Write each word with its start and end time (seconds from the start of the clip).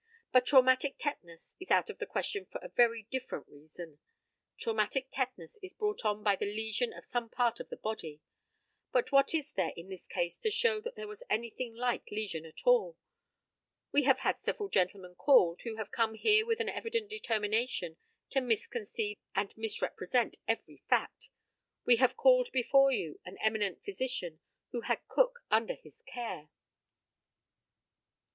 But 0.31 0.47
traumatic 0.47 0.95
tetanus 0.97 1.53
is 1.59 1.69
out 1.69 1.87
of 1.87 1.99
the 1.99 2.07
question 2.07 2.47
for 2.47 2.57
a 2.63 2.69
very 2.69 3.03
different 3.11 3.47
reason. 3.47 3.99
Traumatic 4.57 5.09
tetanus 5.11 5.59
is 5.61 5.75
brought 5.75 6.03
on 6.03 6.23
by 6.23 6.35
the 6.35 6.47
lesion 6.47 6.91
of 6.91 7.05
some 7.05 7.29
part 7.29 7.59
of 7.59 7.69
the 7.69 7.77
body. 7.77 8.19
But 8.91 9.11
what 9.11 9.35
is 9.35 9.53
there 9.53 9.73
in 9.77 9.89
this 9.89 10.07
case 10.07 10.39
to 10.39 10.49
show 10.49 10.81
that 10.81 10.95
there 10.95 11.07
was 11.07 11.21
anything 11.29 11.75
like 11.75 12.09
lesion 12.09 12.47
at 12.47 12.65
all. 12.65 12.97
We 13.91 14.05
have 14.05 14.17
had 14.21 14.39
several 14.39 14.69
gentlemen 14.69 15.13
called, 15.13 15.61
who 15.65 15.75
have 15.75 15.91
come 15.91 16.15
here 16.15 16.47
with 16.47 16.59
an 16.59 16.69
evident 16.69 17.07
determination 17.11 17.97
to 18.31 18.41
misconceive 18.41 19.17
and 19.35 19.55
misrepresent 19.55 20.35
every 20.47 20.81
fact. 20.89 21.29
We 21.85 21.97
have 21.97 22.17
called 22.17 22.51
before 22.51 22.91
you 22.91 23.19
an 23.23 23.37
eminent 23.39 23.83
physician, 23.83 24.39
who 24.71 24.81
had 24.81 25.07
Cook 25.07 25.41
under 25.51 25.75
his 25.75 26.01
care. 26.07 26.49